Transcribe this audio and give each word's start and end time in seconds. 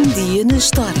Um 0.00 0.08
dia 0.14 0.46
na 0.46 0.56
história 0.56 0.94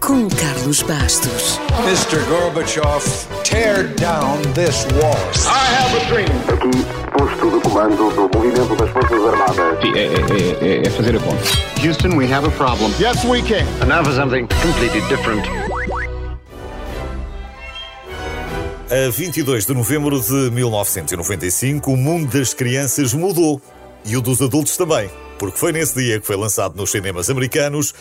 com 0.00 0.28
Carlos 0.28 0.82
Bastos. 0.82 1.58
Mr. 1.86 2.22
Gorbachev, 2.28 3.02
tear 3.42 3.84
down 3.94 4.36
this 4.52 4.84
wall. 5.00 5.16
I 5.46 5.64
have 5.72 5.96
a 5.96 6.04
dream. 6.10 6.28
Aqui, 6.52 6.84
posto 7.10 7.50
de 7.50 7.60
comando 7.62 7.96
do 7.96 8.36
movimento 8.36 8.76
das 8.76 8.90
Forças 8.90 9.24
Armadas. 9.24 9.80
Sim, 9.80 9.94
é, 9.94 10.04
é, 10.04 10.82
é, 10.82 10.86
é 10.86 10.90
fazer 10.90 11.16
a 11.16 11.20
conta. 11.20 11.42
Houston, 11.82 12.18
we 12.18 12.30
have 12.30 12.46
a 12.46 12.50
problem. 12.50 12.92
Yes, 13.00 13.24
we 13.24 13.40
can. 13.40 13.64
And 13.80 13.86
now 13.86 14.04
for 14.04 14.12
something 14.12 14.46
completely 14.62 15.00
different. 15.08 15.46
A 18.90 19.10
22 19.10 19.64
de 19.64 19.72
novembro 19.72 20.20
de 20.20 20.50
1995, 20.50 21.90
o 21.90 21.96
mundo 21.96 22.38
das 22.38 22.52
crianças 22.52 23.14
mudou. 23.14 23.58
E 24.04 24.18
o 24.18 24.20
dos 24.20 24.42
adultos 24.42 24.76
também. 24.76 25.08
Porque 25.38 25.58
foi 25.58 25.72
nesse 25.72 25.94
dia 25.94 26.20
que 26.20 26.26
foi 26.26 26.36
lançado 26.36 26.76
nos 26.76 26.90
cinemas 26.90 27.30
americanos 27.30 27.94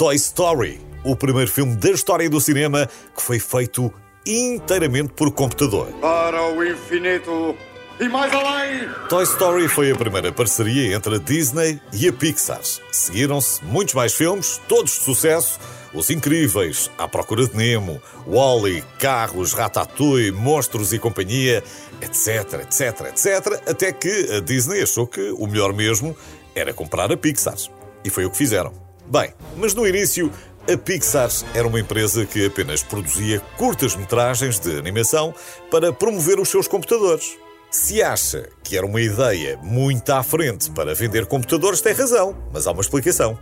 Toy 0.00 0.16
Story, 0.16 0.80
o 1.04 1.14
primeiro 1.14 1.50
filme 1.50 1.76
da 1.76 1.90
história 1.90 2.30
do 2.30 2.40
cinema 2.40 2.88
que 3.14 3.20
foi 3.20 3.38
feito 3.38 3.92
inteiramente 4.26 5.12
por 5.12 5.30
computador. 5.30 5.88
Para 6.00 6.42
o 6.54 6.64
infinito 6.64 7.54
e 8.00 8.08
mais 8.08 8.32
além. 8.32 8.88
Toy 9.10 9.24
Story 9.24 9.68
foi 9.68 9.92
a 9.92 9.94
primeira 9.94 10.32
parceria 10.32 10.96
entre 10.96 11.16
a 11.16 11.18
Disney 11.18 11.78
e 11.92 12.08
a 12.08 12.12
Pixar. 12.14 12.62
Seguiram-se 12.90 13.62
muitos 13.62 13.92
mais 13.92 14.14
filmes, 14.14 14.58
todos 14.66 14.92
de 14.92 15.00
sucesso. 15.00 15.60
Os 15.92 16.08
Incríveis, 16.08 16.90
À 16.96 17.06
Procura 17.06 17.46
de 17.46 17.54
Nemo, 17.54 18.00
Wally, 18.26 18.82
Carros, 18.98 19.52
Ratatouille, 19.52 20.32
Monstros 20.32 20.94
e 20.94 20.98
Companhia, 20.98 21.62
etc, 22.00 22.62
etc, 22.62 23.06
etc, 23.08 23.68
até 23.68 23.92
que 23.92 24.32
a 24.34 24.40
Disney 24.40 24.80
achou 24.80 25.06
que 25.06 25.30
o 25.32 25.46
melhor 25.46 25.74
mesmo 25.74 26.16
era 26.54 26.72
comprar 26.72 27.12
a 27.12 27.18
Pixar. 27.18 27.56
E 28.02 28.08
foi 28.08 28.24
o 28.24 28.30
que 28.30 28.38
fizeram. 28.38 28.89
Bem, 29.10 29.34
mas 29.56 29.74
no 29.74 29.84
início 29.84 30.32
a 30.72 30.76
Pixar 30.76 31.28
era 31.52 31.66
uma 31.66 31.80
empresa 31.80 32.24
que 32.24 32.46
apenas 32.46 32.80
produzia 32.80 33.40
curtas-metragens 33.58 34.60
de 34.60 34.78
animação 34.78 35.34
para 35.68 35.92
promover 35.92 36.38
os 36.38 36.48
seus 36.48 36.68
computadores. 36.68 37.36
Se 37.72 38.00
acha 38.00 38.48
que 38.62 38.76
era 38.76 38.86
uma 38.86 39.00
ideia 39.00 39.58
muito 39.64 40.08
à 40.10 40.22
frente 40.22 40.70
para 40.70 40.94
vender 40.94 41.26
computadores, 41.26 41.80
tem 41.80 41.92
razão, 41.92 42.36
mas 42.52 42.68
há 42.68 42.70
uma 42.70 42.82
explicação. 42.82 43.36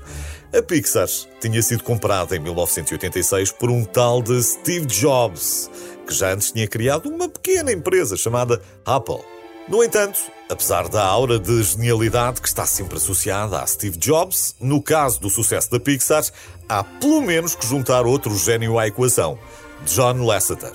A 0.57 0.63
Pixar 0.63 1.07
tinha 1.39 1.61
sido 1.61 1.85
comprada 1.85 2.35
em 2.35 2.39
1986 2.39 3.53
por 3.53 3.69
um 3.69 3.85
tal 3.85 4.23
de 4.23 4.43
Steve 4.43 4.87
Jobs, 4.87 5.71
que 6.07 6.15
já 6.15 6.33
antes 6.33 6.51
tinha 6.51 6.67
criado 6.67 7.11
uma 7.11 7.29
pequena 7.29 7.71
empresa 7.71 8.17
chamada 8.17 8.63
Apple. 8.87 9.38
No 9.69 9.85
entanto, 9.85 10.19
apesar 10.49 10.89
da 10.89 11.05
aura 11.05 11.39
de 11.39 11.63
genialidade 11.63 12.41
que 12.41 12.49
está 12.49 12.65
sempre 12.65 12.97
associada 12.97 13.61
a 13.61 13.67
Steve 13.67 13.99
Jobs, 13.99 14.57
no 14.59 14.81
caso 14.81 15.21
do 15.21 15.29
sucesso 15.29 15.71
da 15.71 15.79
Pixar, 15.79 16.25
há 16.67 16.83
pelo 16.83 17.21
menos 17.21 17.55
que 17.55 17.67
juntar 17.67 18.07
outro 18.07 18.35
gênio 18.35 18.79
à 18.79 18.87
equação, 18.89 19.39
John 19.85 20.25
Lasseter. 20.25 20.73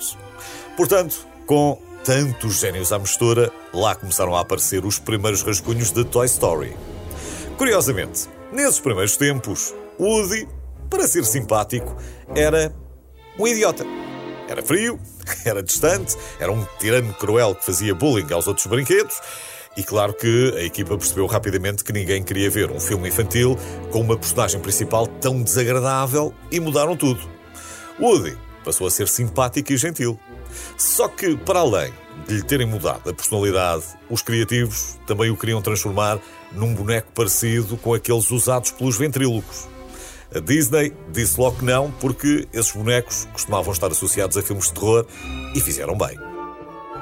Portanto, 0.76 1.26
com 1.44 1.76
tantos 2.04 2.60
gênios 2.60 2.92
à 2.92 2.98
mistura, 3.00 3.52
lá 3.72 3.96
começaram 3.96 4.36
a 4.36 4.40
aparecer 4.40 4.84
os 4.84 4.96
primeiros 4.96 5.42
rascunhos 5.42 5.90
de 5.90 6.04
Toy 6.04 6.26
Story. 6.26 6.76
Curiosamente, 7.58 8.28
nesses 8.52 8.78
primeiros 8.78 9.16
tempos, 9.16 9.74
Woody, 9.98 10.48
para 10.88 11.08
ser 11.08 11.24
simpático, 11.24 11.96
era 12.36 12.72
um 13.36 13.48
idiota. 13.48 13.84
Era 14.48 14.62
frio, 14.62 14.98
era 15.44 15.62
distante, 15.62 16.16
era 16.38 16.52
um 16.52 16.66
tirano 16.78 17.12
cruel 17.14 17.54
que 17.54 17.64
fazia 17.64 17.94
bullying 17.94 18.32
aos 18.32 18.46
outros 18.46 18.66
brinquedos. 18.66 19.20
E 19.76 19.82
claro 19.82 20.14
que 20.14 20.54
a 20.56 20.62
equipa 20.62 20.96
percebeu 20.96 21.26
rapidamente 21.26 21.82
que 21.82 21.92
ninguém 21.92 22.22
queria 22.22 22.48
ver 22.48 22.70
um 22.70 22.78
filme 22.78 23.08
infantil 23.08 23.58
com 23.90 24.00
uma 24.00 24.16
personagem 24.16 24.60
principal 24.60 25.06
tão 25.06 25.42
desagradável 25.42 26.32
e 26.50 26.60
mudaram 26.60 26.96
tudo. 26.96 27.20
Woody 27.98 28.36
passou 28.64 28.86
a 28.86 28.90
ser 28.90 29.08
simpático 29.08 29.72
e 29.72 29.76
gentil. 29.76 30.18
Só 30.76 31.08
que, 31.08 31.36
para 31.36 31.58
além 31.58 31.92
de 32.28 32.34
lhe 32.34 32.42
terem 32.42 32.66
mudado 32.66 33.10
a 33.10 33.14
personalidade, 33.14 33.84
os 34.08 34.22
criativos 34.22 34.96
também 35.06 35.30
o 35.30 35.36
queriam 35.36 35.60
transformar 35.60 36.20
num 36.52 36.72
boneco 36.72 37.10
parecido 37.12 37.76
com 37.76 37.92
aqueles 37.92 38.30
usados 38.30 38.70
pelos 38.70 38.96
ventrílocos. 38.96 39.73
A 40.34 40.38
Disney 40.38 40.92
disse 41.10 41.40
logo 41.40 41.58
que 41.58 41.64
não, 41.64 41.90
porque 42.00 42.46
esses 42.52 42.72
bonecos 42.72 43.26
costumavam 43.32 43.72
estar 43.72 43.88
associados 43.88 44.36
a 44.36 44.42
filmes 44.42 44.66
de 44.66 44.74
terror 44.74 45.06
e 45.54 45.60
fizeram 45.60 45.96
bem. 45.96 46.18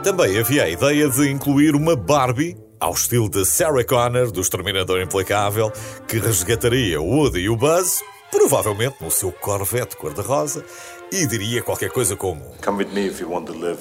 Também 0.02 0.38
havia 0.38 0.64
a 0.64 0.68
ideia 0.68 1.08
de 1.08 1.30
incluir 1.30 1.74
uma 1.74 1.94
Barbie, 1.94 2.56
ao 2.80 2.92
estilo 2.92 3.28
de 3.28 3.44
Sarah 3.44 3.84
Connor, 3.84 4.32
do 4.32 4.40
Exterminador 4.40 5.00
Implacável, 5.00 5.72
que 6.08 6.18
resgataria 6.18 7.00
o 7.00 7.06
Woody 7.06 7.40
e 7.40 7.48
o 7.48 7.56
Buzz, 7.56 8.02
provavelmente 8.30 8.96
no 9.00 9.10
seu 9.10 9.30
Corvette 9.30 9.96
cor-de-rosa, 9.96 10.64
e 11.12 11.24
diria 11.26 11.62
qualquer 11.62 11.90
coisa 11.90 12.16
como: 12.16 12.42
Come 12.64 12.84
with 12.84 12.92
me 12.92 13.06
if 13.06 13.20
you 13.20 13.30
want 13.30 13.46
to 13.46 13.52
live. 13.52 13.78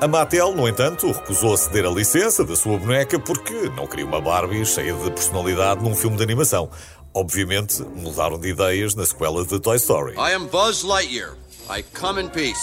A 0.00 0.06
Mattel, 0.06 0.54
no 0.54 0.68
entanto, 0.68 1.10
recusou 1.10 1.54
a 1.54 1.56
ceder 1.56 1.86
a 1.86 1.90
licença 1.90 2.44
da 2.44 2.54
sua 2.54 2.76
boneca 2.76 3.18
porque 3.18 3.70
não 3.76 3.86
queria 3.86 4.04
uma 4.04 4.20
Barbie 4.20 4.64
cheia 4.66 4.92
de 4.92 5.10
personalidade 5.10 5.82
num 5.82 5.94
filme 5.94 6.16
de 6.16 6.22
animação. 6.22 6.68
Obviamente, 7.14 7.80
mudaram 7.94 8.38
de 8.38 8.48
ideias 8.48 8.96
na 8.96 9.06
sequela 9.06 9.44
de 9.44 9.60
Toy 9.60 9.76
Story. 9.76 10.14
I 10.14 10.34
am 10.34 10.46
Buzz 10.46 10.82
Lightyear. 10.82 11.36
I 11.70 11.82
come 11.98 12.20
in 12.20 12.28
peace. 12.28 12.60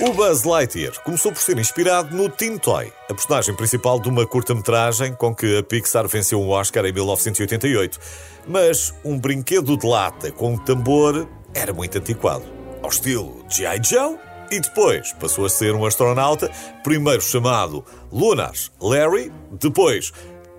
O 0.00 0.12
Buzz 0.14 0.44
Lightyear 0.44 0.92
começou 1.02 1.32
por 1.32 1.42
ser 1.42 1.58
inspirado 1.58 2.16
no 2.16 2.30
Teen 2.30 2.56
Toy, 2.56 2.90
a 3.10 3.12
personagem 3.14 3.54
principal 3.54 4.00
de 4.00 4.08
uma 4.08 4.26
curta-metragem 4.26 5.14
com 5.14 5.34
que 5.34 5.58
a 5.58 5.62
Pixar 5.62 6.06
venceu 6.08 6.40
um 6.40 6.48
Oscar 6.48 6.86
em 6.86 6.92
1988. 6.92 7.98
Mas 8.46 8.94
um 9.04 9.18
brinquedo 9.18 9.76
de 9.76 9.86
lata 9.86 10.30
com 10.30 10.54
um 10.54 10.58
tambor 10.58 11.28
era 11.52 11.72
muito 11.72 11.98
antiquado, 11.98 12.44
ao 12.82 12.88
estilo 12.88 13.44
G.I. 13.50 13.82
Joe, 13.84 14.16
e 14.50 14.60
depois 14.60 15.12
passou 15.14 15.44
a 15.44 15.50
ser 15.50 15.74
um 15.74 15.84
astronauta, 15.84 16.50
primeiro 16.84 17.20
chamado 17.20 17.84
Lunar 18.12 18.52
Larry, 18.80 19.32
depois 19.50 20.12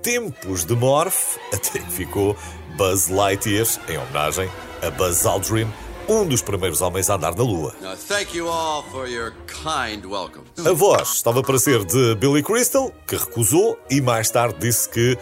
Tempos 0.04 0.66
de 0.66 0.76
Morph, 0.76 1.38
até 1.54 1.80
que 1.80 1.90
ficou 1.90 2.36
Buzz 2.76 3.08
Lightyear, 3.08 3.66
em 3.88 3.98
homenagem 3.98 4.50
a 4.86 4.92
Buzz 4.92 5.26
Aldrin, 5.26 5.66
um 6.10 6.28
dos 6.28 6.42
primeiros 6.42 6.82
homens 6.82 7.10
a 7.10 7.16
andar 7.16 7.34
na 7.34 7.42
Lua. 7.42 7.74
Now, 7.82 7.96
thank 7.96 8.36
you 8.36 8.50
all 8.50 8.84
for 8.92 9.08
your 9.08 9.32
kind 9.48 10.06
welcome. 10.06 10.44
A 10.58 10.74
voz 10.74 11.14
estava 11.14 11.42
para 11.42 11.58
ser 11.58 11.86
de 11.86 12.16
Billy 12.16 12.44
Crystal, 12.44 12.92
que 13.08 13.16
recusou 13.16 13.80
e 13.90 14.02
mais 14.02 14.30
tarde 14.30 14.60
disse 14.60 14.90
que 14.90 15.18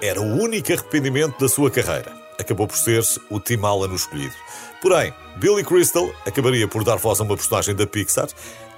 era 0.00 0.18
o 0.18 0.24
único 0.24 0.72
arrependimento 0.72 1.38
da 1.38 1.46
sua 1.46 1.70
carreira. 1.70 2.10
Acabou 2.40 2.66
por 2.66 2.78
ser 2.78 3.04
o 3.30 3.38
Tim 3.38 3.60
Allen 3.62 3.90
o 3.90 3.94
escolhido. 3.94 4.34
Porém, 4.80 5.12
Billy 5.36 5.62
Crystal 5.62 6.10
acabaria 6.26 6.66
por 6.66 6.84
dar 6.84 6.96
voz 6.96 7.20
a 7.20 7.24
uma 7.24 7.36
personagem 7.36 7.74
da 7.74 7.86
Pixar. 7.86 8.28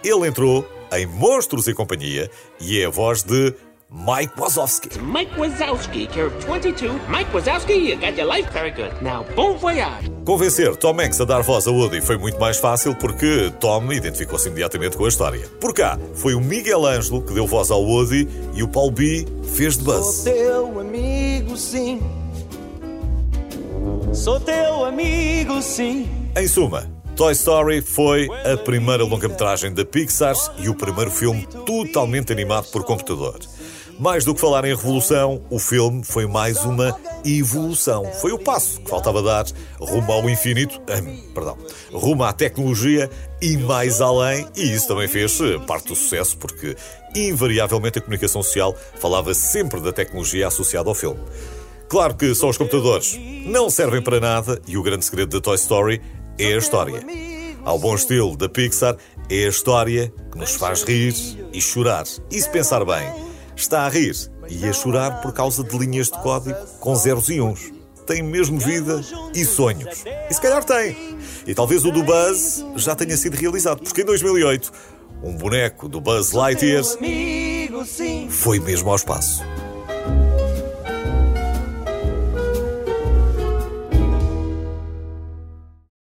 Ele 0.02 0.26
entrou 0.26 0.68
em 0.92 1.06
Monstros 1.06 1.68
e 1.68 1.74
Companhia 1.74 2.28
e 2.60 2.80
é 2.80 2.86
a 2.86 2.90
voz 2.90 3.22
de 3.22 3.54
Mike 3.90 4.32
Wazowski. 4.36 4.98
Mike 5.00 5.32
Wazowski, 5.36 6.06
character 6.06 6.40
22. 6.40 6.90
Mike 7.08 7.30
Wazowski, 7.32 7.74
you 7.76 7.96
got 7.96 8.16
your 8.16 8.26
life 8.26 8.50
very 8.52 8.70
good. 8.70 8.90
Now, 9.02 9.24
bon 9.36 9.56
voyage. 9.58 10.10
Convencer 10.24 10.74
Tom 10.76 10.98
Hanks 11.00 11.20
a 11.20 11.24
dar 11.24 11.42
voz 11.42 11.66
a 11.66 11.70
Woody 11.70 12.00
foi 12.00 12.16
muito 12.16 12.40
mais 12.40 12.56
fácil 12.56 12.94
porque 12.94 13.52
Tom 13.60 13.92
identificou-se 13.92 14.48
imediatamente 14.48 14.96
com 14.96 15.04
a 15.04 15.08
história. 15.08 15.46
Por 15.60 15.74
cá, 15.74 15.98
foi 16.14 16.34
o 16.34 16.40
Miguel 16.40 16.86
Ângelo 16.86 17.22
que 17.22 17.34
deu 17.34 17.46
voz 17.46 17.70
ao 17.70 17.82
Woody 17.82 18.26
e 18.54 18.62
o 18.62 18.68
Paul 18.68 18.90
B 18.90 19.26
fez 19.54 19.76
de 19.76 19.84
Buzz. 19.84 20.16
Sou 20.16 20.32
teu 20.32 20.80
amigo, 20.80 21.56
sim. 21.56 22.00
Sou 24.12 24.40
teu 24.40 24.84
amigo, 24.86 25.60
sim. 25.60 26.08
Em 26.36 26.48
suma, 26.48 26.90
Toy 27.16 27.32
Story 27.32 27.80
foi 27.80 28.28
a 28.50 28.56
primeira 28.56 29.04
longa-metragem 29.04 29.72
da 29.72 29.84
Pixar 29.84 30.34
e 30.58 30.68
o 30.68 30.74
primeiro 30.74 31.10
filme 31.10 31.46
totalmente 31.66 32.32
animado 32.32 32.66
por 32.72 32.82
computador. 32.82 33.38
Mais 33.98 34.24
do 34.24 34.34
que 34.34 34.40
falar 34.40 34.64
em 34.64 34.74
revolução, 34.74 35.42
o 35.50 35.58
filme 35.58 36.02
foi 36.04 36.26
mais 36.26 36.64
uma 36.64 36.98
evolução. 37.24 38.04
Foi 38.20 38.32
o 38.32 38.38
passo 38.38 38.80
que 38.80 38.90
faltava 38.90 39.22
dar 39.22 39.46
rumo 39.78 40.12
ao 40.12 40.28
infinito, 40.28 40.80
hum, 40.80 41.32
perdão, 41.32 41.56
rumo 41.92 42.24
à 42.24 42.32
tecnologia 42.32 43.08
e 43.40 43.56
mais 43.56 44.00
além, 44.00 44.46
e 44.56 44.72
isso 44.74 44.88
também 44.88 45.06
fez 45.06 45.38
parte 45.66 45.88
do 45.88 45.96
sucesso, 45.96 46.36
porque 46.36 46.76
invariavelmente 47.14 47.98
a 47.98 48.02
comunicação 48.02 48.42
social 48.42 48.76
falava 48.98 49.32
sempre 49.32 49.80
da 49.80 49.92
tecnologia 49.92 50.48
associada 50.48 50.88
ao 50.88 50.94
filme. 50.94 51.20
Claro 51.88 52.14
que 52.14 52.34
só 52.34 52.48
os 52.48 52.58
computadores 52.58 53.18
não 53.46 53.70
servem 53.70 54.02
para 54.02 54.18
nada 54.18 54.60
e 54.66 54.76
o 54.76 54.82
grande 54.82 55.04
segredo 55.04 55.30
da 55.30 55.40
Toy 55.40 55.54
Story 55.54 56.02
é 56.38 56.54
a 56.54 56.58
história. 56.58 57.00
Ao 57.64 57.78
bom 57.78 57.94
estilo 57.94 58.36
da 58.36 58.48
Pixar, 58.48 58.96
é 59.30 59.46
a 59.46 59.48
história 59.48 60.12
que 60.32 60.38
nos 60.38 60.54
faz 60.54 60.82
rir 60.82 61.14
e 61.52 61.60
chorar. 61.60 62.04
E 62.30 62.40
se 62.40 62.50
pensar 62.50 62.84
bem, 62.84 63.23
está 63.56 63.86
a 63.86 63.88
rir 63.88 64.14
e 64.48 64.66
a 64.66 64.72
chorar 64.72 65.20
por 65.20 65.32
causa 65.32 65.62
de 65.62 65.76
linhas 65.76 66.08
de 66.08 66.18
código 66.20 66.56
com 66.80 66.94
zeros 66.94 67.28
e 67.28 67.40
uns. 67.40 67.72
Tem 68.06 68.22
mesmo 68.22 68.58
vida 68.58 69.00
e 69.34 69.44
sonhos. 69.44 70.04
E 70.28 70.34
se 70.34 70.40
calhar 70.40 70.62
tem. 70.62 71.16
E 71.46 71.54
talvez 71.54 71.84
o 71.84 71.90
do 71.90 72.02
Buzz 72.02 72.64
já 72.76 72.94
tenha 72.94 73.16
sido 73.16 73.34
realizado, 73.34 73.82
porque 73.82 74.02
em 74.02 74.04
2008 74.04 74.72
um 75.22 75.36
boneco 75.36 75.88
do 75.88 76.00
Buzz 76.00 76.32
Lightyear 76.32 76.84
foi 78.28 78.60
mesmo 78.60 78.90
ao 78.90 78.96
espaço. 78.96 79.42